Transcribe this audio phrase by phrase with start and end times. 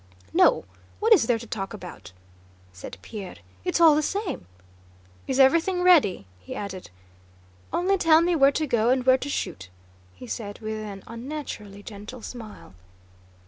[0.33, 0.65] "No!
[0.99, 2.11] What is there to talk about?"
[2.73, 3.35] said Pierre.
[3.63, 4.47] "It's all the same....
[5.27, 6.89] Is everything ready?" he added.
[7.71, 9.69] "Only tell me where to go and where to shoot,"
[10.15, 12.73] he said with an unnaturally gentle smile.